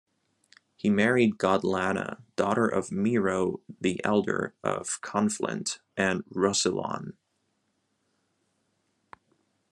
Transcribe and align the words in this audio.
He 0.75 0.89
married 0.89 1.37
Godlana, 1.37 2.23
daughter 2.35 2.67
of 2.67 2.91
Miro 2.91 3.59
the 3.79 4.03
Elder 4.03 4.55
of 4.63 4.99
Conflent 5.01 5.77
and 5.95 6.23
Roussillon. 6.31 7.15